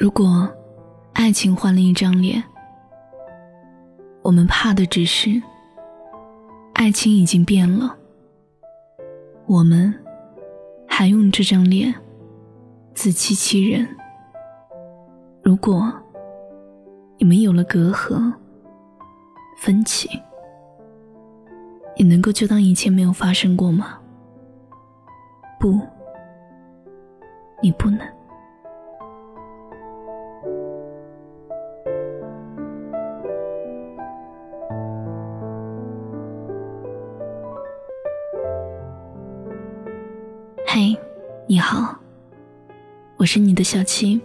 [0.00, 0.50] 如果
[1.12, 2.42] 爱情换了一张脸，
[4.22, 5.30] 我们怕的只是
[6.72, 7.94] 爱情已经变了，
[9.44, 9.94] 我们
[10.88, 11.94] 还用这张脸
[12.94, 13.86] 自欺欺人。
[15.42, 15.92] 如果
[17.18, 18.32] 你们有了隔阂、
[19.58, 20.08] 分歧，
[21.94, 23.98] 你能够就当一切没有发生过吗？
[25.58, 25.78] 不，
[27.62, 28.00] 你不能。
[41.70, 41.96] 好，
[43.16, 44.20] 我是你的小七。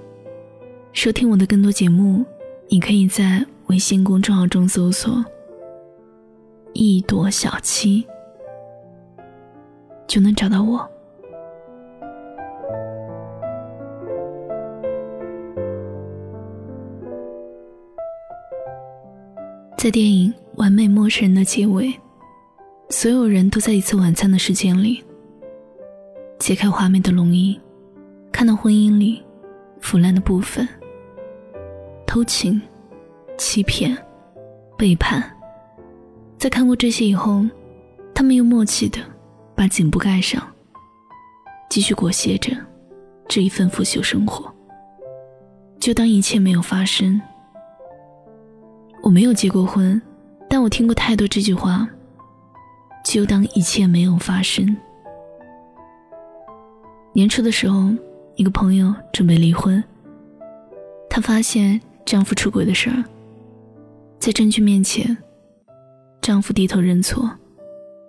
[0.93, 2.25] 收听我的更多节目，
[2.69, 5.23] 你可以在微信公众号中搜索
[6.73, 8.03] “一朵小七”，
[10.09, 10.89] 就能找到我。
[19.77, 21.93] 在电影《完美陌生人》的结尾，
[22.89, 25.04] 所有人都在一次晚餐的时间里。
[26.37, 27.59] 揭开华美的龙衣，
[28.31, 29.23] 看到婚姻里
[29.79, 30.67] 腐烂的部分。
[32.05, 32.61] 偷情、
[33.37, 33.97] 欺骗、
[34.77, 35.23] 背叛，
[36.37, 37.43] 在看过这些以后，
[38.13, 38.99] 他们又默契的
[39.55, 40.41] 把颈部盖上，
[41.69, 42.55] 继续裹挟着
[43.27, 44.49] 这一份腐朽生活，
[45.79, 47.19] 就当一切没有发生。
[49.01, 50.01] 我没有结过婚，
[50.49, 51.87] 但我听过太多这句话，
[53.03, 54.75] 就当一切没有发生。
[57.15, 57.91] 年初的时候，
[58.35, 59.81] 一个朋友准备离婚。
[61.09, 63.01] 她发现丈夫出轨的事儿，
[64.19, 65.15] 在证据面前，
[66.21, 67.31] 丈夫低头认错，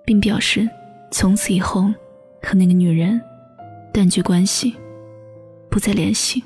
[0.04, 0.68] 并表示
[1.12, 1.84] 从此以后
[2.42, 3.20] 和那个女人
[3.94, 4.74] 断绝关系，
[5.70, 6.42] 不再联系。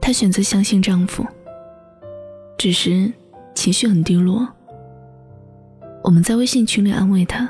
[0.00, 1.22] 她选择相信丈夫，
[2.56, 3.12] 只是
[3.54, 4.48] 情绪很低落。
[6.02, 7.46] 我们在微信群里安慰她。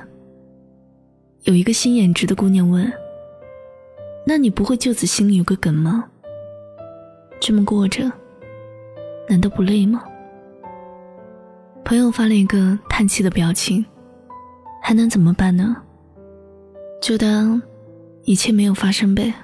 [1.45, 2.93] 有一个心眼直的姑娘问。
[4.25, 6.05] 那你不会就此心里有个梗吗？
[7.41, 8.11] 这么过着，
[9.29, 10.05] 难道不累吗？
[11.85, 13.85] 朋友发了一个叹气的表情，
[14.81, 15.77] 还能怎么办呢？
[17.01, 17.61] 就当
[18.23, 19.35] 一切没有发生呗。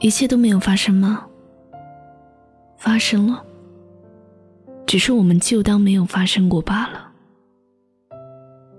[0.00, 1.24] 一切都没有发生吗？
[2.76, 3.44] 发生了，
[4.84, 7.08] 只是我们就当没有发生过罢了。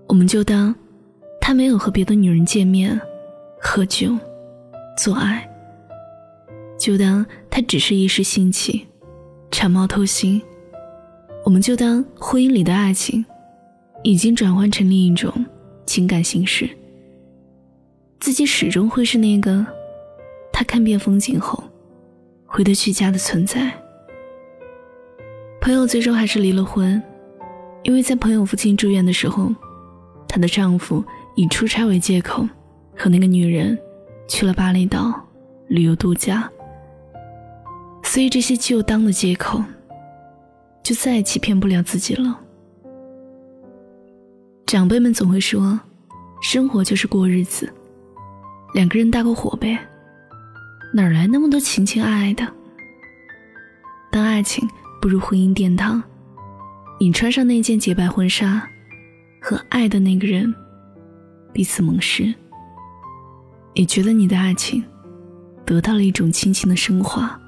[0.09, 0.75] 我们就当
[1.39, 2.99] 他没有和别的女人见面。
[3.65, 4.15] 喝酒，
[4.95, 5.49] 做爱，
[6.77, 8.85] 就当他只是一时兴起，
[9.49, 10.39] 馋猫偷腥。
[11.45, 13.25] 我们就当婚姻里的爱情，
[14.03, 15.33] 已经转换成另一种
[15.87, 16.69] 情感形式。
[18.19, 19.65] 自己始终会是那个，
[20.51, 21.63] 他看遍风景后，
[22.45, 23.71] 回得去家的存在。
[25.61, 27.01] 朋友最终还是离了婚，
[27.81, 29.51] 因为在朋友父亲住院的时候，
[30.27, 31.03] 她的丈夫
[31.35, 32.47] 以出差为借口。
[32.95, 33.77] 和那个女人
[34.27, 35.13] 去了巴厘岛
[35.67, 36.49] 旅游度假，
[38.03, 39.63] 所以这些就当的借口，
[40.83, 42.39] 就再也欺骗不了自己了。
[44.65, 45.79] 长辈们总会说，
[46.41, 47.71] 生活就是过日子，
[48.73, 49.77] 两个人搭个伙呗，
[50.93, 52.47] 哪来那么多情情爱爱的？
[54.11, 54.67] 当爱情
[55.01, 56.01] 步入婚姻殿堂，
[56.99, 58.67] 你穿上那件洁白婚纱，
[59.41, 60.53] 和爱的那个人
[61.51, 62.33] 彼此盟誓。
[63.75, 64.83] 你觉得你的爱情
[65.65, 67.39] 得到了一种亲情的升华，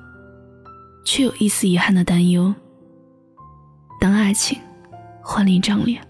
[1.05, 2.53] 却有一丝遗憾的担忧。
[3.99, 4.57] 当爱情
[5.21, 6.01] 换了一张脸，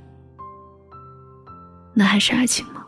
[1.94, 2.86] 那还是爱情吗？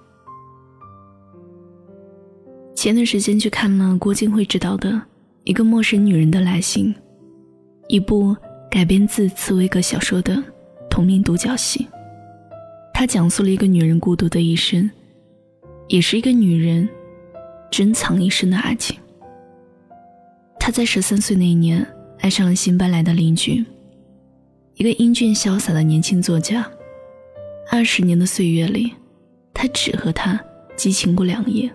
[2.75, 4.91] 前段时间去看了郭京辉执导的
[5.43, 6.93] 《一个陌生女人的来信》，
[7.89, 8.35] 一部
[8.71, 10.41] 改编自茨威格小说的
[10.89, 11.85] 同名独角戏。
[12.93, 14.89] 它讲述了一个女人孤独的一生，
[15.89, 16.87] 也是一个女人。
[17.69, 18.97] 珍藏一生的爱情。
[20.59, 21.85] 他在十三岁那一年
[22.19, 23.63] 爱上了新搬来的邻居，
[24.75, 26.69] 一个英俊潇洒的年轻作家。
[27.71, 28.93] 二十年的岁月里，
[29.53, 30.39] 他只和他
[30.75, 31.69] 激情过两夜。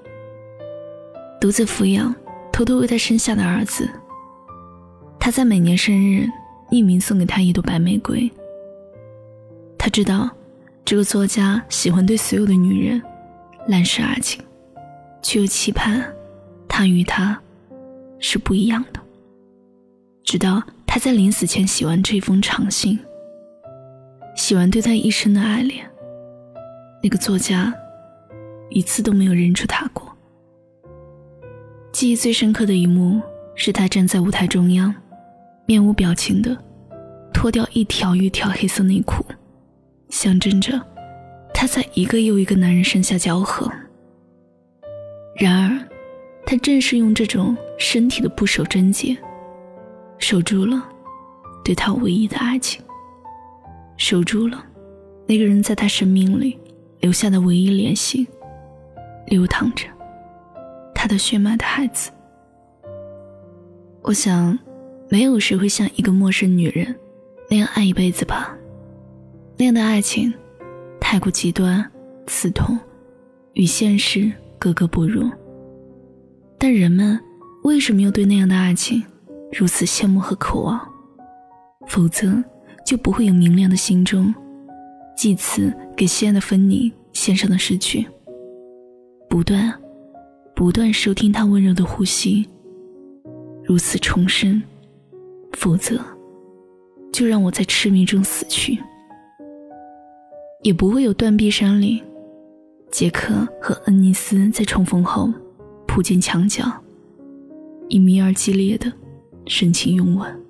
[1.41, 2.15] 独自抚养、
[2.53, 3.89] 偷偷为他生下的儿子。
[5.19, 6.29] 他在每年生日
[6.71, 8.31] 匿名送给他一朵白玫瑰。
[9.79, 10.31] 他知道，
[10.85, 13.03] 这个作家喜欢对所有的女人
[13.69, 14.43] 滥施爱情。
[15.23, 16.05] 却又期盼，
[16.69, 17.41] 他与他
[18.19, 19.01] 是不一样的。
[20.25, 22.99] 直到他在临死前写完这封长信，
[24.37, 25.89] 写完对他一生的爱恋，
[27.03, 27.73] 那个作家
[28.71, 30.11] 一次都没有认出他过。
[31.93, 33.21] 记忆最深刻的一幕
[33.55, 34.95] 是他站在舞台中央，
[35.67, 36.57] 面无表情的
[37.35, 39.25] 脱掉一条又一条黑色内裤，
[40.09, 40.81] 象征着
[41.53, 43.71] 他在一个又一个男人身下交合。
[45.35, 45.89] 然而，
[46.45, 49.17] 他正是用这种身体的不守贞洁，
[50.19, 50.89] 守住了
[51.65, 52.83] 对他唯一的爱情，
[53.97, 54.65] 守住了
[55.27, 56.59] 那个人在他生命里
[57.01, 58.27] 留下的唯一联系，
[59.27, 59.87] 流淌着
[60.95, 62.11] 他的血脉的孩子。
[64.03, 64.59] 我想，
[65.09, 66.95] 没有谁会像一个陌生女人
[67.49, 68.57] 那样爱一辈子吧？
[69.57, 70.33] 那样的爱情，
[71.01, 71.89] 太过极端、
[72.27, 72.79] 刺痛，
[73.55, 74.31] 与现实
[74.63, 75.29] 格格不入。
[76.57, 77.19] 但人们
[77.65, 79.03] 为什么又对那样的爱情
[79.51, 80.81] 如此羡慕和渴望？
[81.89, 82.41] 否则
[82.87, 84.33] 就不会有明亮的心中，
[85.17, 88.07] 祭此给心爱的芬妮献上的诗句。
[89.29, 89.75] 不断、
[90.55, 92.49] 不断收听他温柔的呼吸，
[93.65, 94.63] 如此重生。
[95.55, 96.01] 否则，
[97.13, 98.79] 就让我在痴迷中死去。
[100.63, 102.01] 也不会有断臂山岭，
[102.93, 105.29] 杰克和恩尼斯在重逢后。
[105.85, 106.65] 扑进墙角，
[107.91, 108.91] 以迷而激烈的
[109.45, 110.43] 深情拥吻。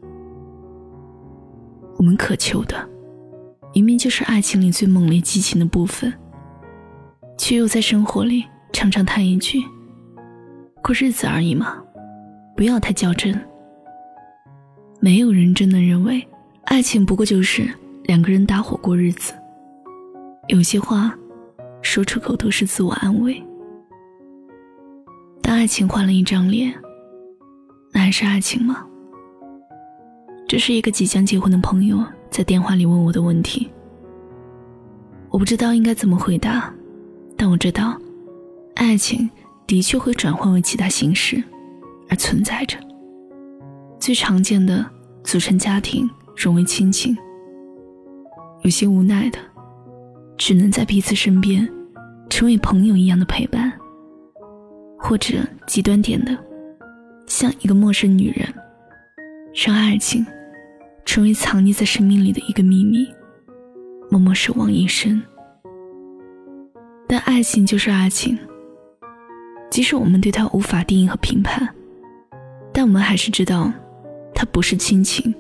[1.97, 2.89] 我们渴求的，
[3.75, 6.13] 明明就是爱情里最猛烈激情的部分，
[7.37, 9.59] 却又在生活里常常叹一句
[10.81, 11.83] ：“过日子而已嘛，
[12.57, 13.37] 不要太较真。”
[15.03, 16.25] 没有人真的认为，
[16.67, 17.69] 爱情不过就是
[18.05, 19.33] 两个人搭伙过日子。
[20.47, 21.13] 有些话，
[21.83, 23.43] 说出口都是自我安慰。
[25.43, 26.73] 当爱情换了一张脸，
[27.93, 28.87] 那还是爱情吗？
[30.49, 33.69] 这是一个即将结婚的朋友在电话里问我的问题。
[35.31, 36.73] 我不知道应该怎么回答，
[37.37, 37.99] 但我知道，
[38.75, 39.29] 爱情
[39.67, 41.43] 的确会转换为其他形式
[42.09, 42.79] 而存在着。
[43.99, 44.85] 最常见的
[45.25, 47.15] 组成家庭，融为亲情；
[48.63, 49.39] 有些无奈的，
[50.45, 51.69] 只能在彼此身边，
[52.29, 53.73] 成为朋友一样的陪伴。
[54.99, 55.37] 或者
[55.69, 56.37] 极端点的，
[57.29, 58.53] 像一个陌生女人，
[59.55, 60.27] 让爱情
[61.05, 63.07] 成为藏匿在生命里的一个秘密，
[64.11, 65.23] 默默守望一生。
[67.07, 68.37] 但爱情就是爱情，
[69.71, 71.73] 即使我们对它无法定义和评判，
[72.73, 73.73] 但我们还是知道，
[74.35, 75.33] 它不是亲情，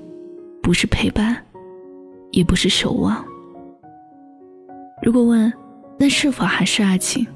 [0.62, 1.36] 不是陪伴，
[2.30, 3.31] 也不是守望。
[5.02, 5.52] 如果问，
[5.98, 7.26] 那是否还是爱情？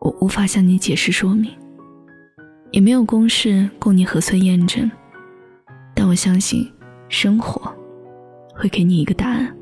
[0.00, 1.48] 我无法向你解释说明，
[2.72, 4.90] 也没有公式供你核算验证，
[5.94, 6.68] 但我相信
[7.08, 7.72] 生活
[8.52, 9.56] 会给你一个答案。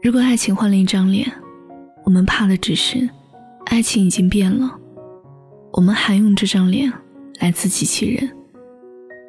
[0.00, 1.28] 如果爱情换了一张脸，
[2.04, 3.10] 我们怕的只是
[3.66, 4.78] 爱情已经变了，
[5.72, 6.90] 我们还用这张脸
[7.40, 8.30] 来自欺欺人。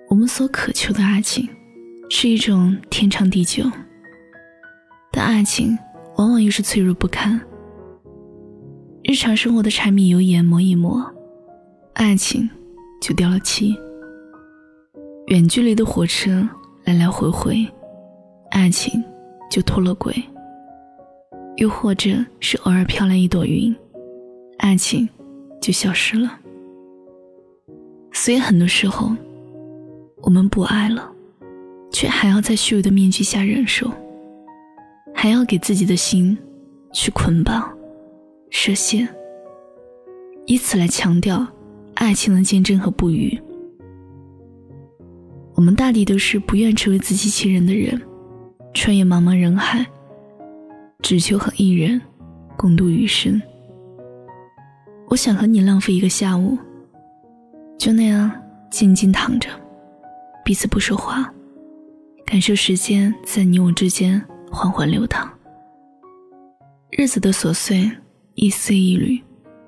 [0.09, 1.49] 我们所渴求的爱情
[2.07, 3.63] 是一种天长地久，
[5.31, 5.77] 爱情
[6.17, 7.39] 往往又是脆弱不堪。
[9.01, 11.01] 日常生活的柴米油盐磨一磨，
[11.93, 12.49] 爱情
[13.01, 13.73] 就掉了漆。
[15.27, 16.45] 远距离的火车
[16.83, 17.65] 来来回回，
[18.49, 19.01] 爱情
[19.49, 20.13] 就脱了轨。
[21.55, 22.09] 又或者
[22.41, 23.73] 是偶尔飘来一朵云，
[24.57, 25.07] 爱情
[25.61, 26.37] 就消失了。
[28.11, 29.15] 所以很多时候，
[30.17, 31.09] 我们不爱了，
[31.89, 33.89] 却还要在虚伪的面具下忍受，
[35.13, 36.37] 还要给自己的心
[36.91, 37.71] 去捆绑。
[38.49, 39.07] 设限，
[40.45, 41.47] 以此来强调
[41.93, 43.39] 爱情的坚贞和不渝。
[45.55, 48.01] 我们大抵都是不愿成为自欺欺人的人，
[48.73, 49.85] 穿越茫茫人海，
[51.01, 52.01] 只求和一人
[52.57, 53.41] 共度余生。
[55.07, 56.57] 我想和你浪费一个下午，
[57.77, 58.29] 就那样
[58.69, 59.49] 静静躺着，
[60.43, 61.33] 彼此不说话，
[62.25, 65.27] 感受时间在你我之间缓缓流淌，
[66.91, 67.89] 日子的琐碎。
[68.35, 69.21] 一丝一缕，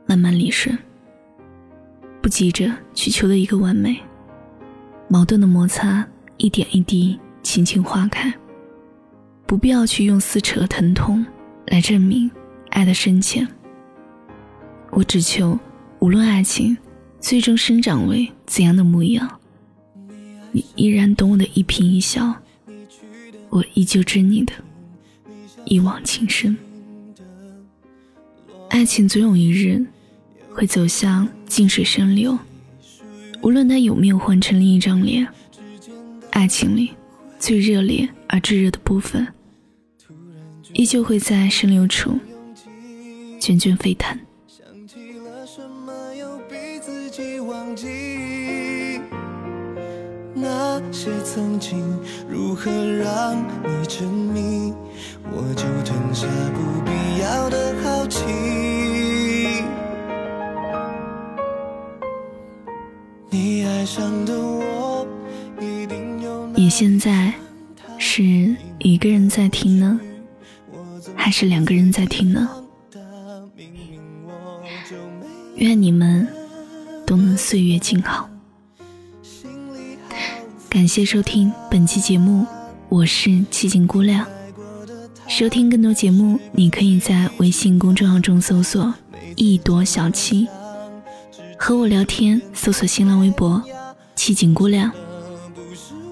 [0.05, 0.75] 慢慢理顺。
[2.21, 3.99] 不急着去求得一个完美，
[5.09, 8.33] 矛盾的摩擦一点一滴，轻轻化开。
[9.45, 11.23] 不必要去用撕扯疼痛
[11.67, 12.31] 来证明
[12.69, 13.45] 爱的深浅。
[14.91, 15.59] 我只求，
[15.99, 16.75] 无论爱情
[17.19, 19.29] 最终生长为怎样的模样，
[20.51, 22.33] 你依然懂我的一颦一笑，
[23.49, 24.53] 我依旧知你的
[25.65, 26.55] 一往情深。
[28.70, 29.86] 爱情总有一日
[30.50, 32.38] 会走向静水深流，
[33.41, 35.27] 无论他有没有换成另一张脸，
[36.32, 36.91] 爱情里
[37.39, 39.27] 最热烈而炙热的部分，
[40.74, 42.20] 依旧会在深流处
[43.39, 44.17] 涓涓沸腾。
[50.43, 51.81] 那些曾经，
[52.29, 53.33] 如何让
[53.63, 54.73] 你沉迷？
[55.31, 58.25] 我就吞下不必要的好奇。
[63.29, 65.07] 你爱上的我，
[65.62, 66.45] 一定有。
[66.50, 67.33] 你现在
[67.97, 68.21] 是
[68.79, 69.97] 一个人在听呢，
[71.15, 72.50] 还是两个人在听呢？
[75.55, 76.27] 愿你们
[77.05, 78.29] 都能岁月静好。
[80.73, 82.43] 感谢收听本期节目，
[82.89, 84.25] 我是寂静姑娘。
[85.27, 88.91] 收听更多节目，你可以在微信公众号中搜索
[89.37, 90.47] “一朵小七”，
[91.59, 93.61] 和我聊天，搜索新浪微博
[94.17, 94.91] “寂静姑娘”，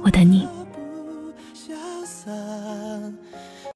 [0.05, 0.47] 我等你。